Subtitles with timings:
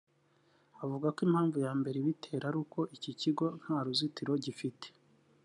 [0.83, 4.87] avuga ko impamvu ya mbere ibitera ari uko iki kigo nta ruzitiro gifite